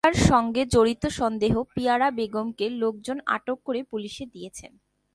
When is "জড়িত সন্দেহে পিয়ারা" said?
0.65-2.07